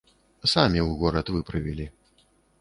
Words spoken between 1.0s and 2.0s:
горад выправілі.